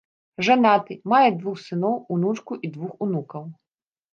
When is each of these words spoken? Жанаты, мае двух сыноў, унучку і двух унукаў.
Жанаты, 0.45 0.95
мае 1.13 1.27
двух 1.41 1.61
сыноў, 1.65 1.95
унучку 2.17 2.53
і 2.69 2.73
двух 2.79 2.93
унукаў. 3.07 3.49